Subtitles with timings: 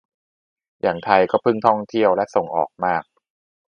[0.81, 3.03] อย่างไทยก็พึ่งท่องเที่ยวและส่งออกมาก